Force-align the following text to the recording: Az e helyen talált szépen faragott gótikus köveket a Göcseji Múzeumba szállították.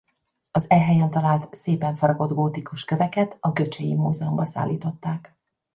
Az 0.51 0.69
e 0.69 0.77
helyen 0.79 1.09
talált 1.09 1.53
szépen 1.55 1.95
faragott 1.95 2.31
gótikus 2.33 2.85
köveket 2.85 3.37
a 3.39 3.51
Göcseji 3.51 3.93
Múzeumba 3.95 4.45
szállították. 4.45 5.37